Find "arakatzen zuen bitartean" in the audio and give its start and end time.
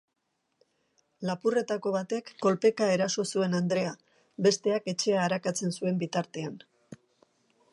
5.27-6.57